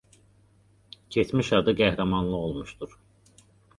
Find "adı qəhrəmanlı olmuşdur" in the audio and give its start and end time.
1.59-2.97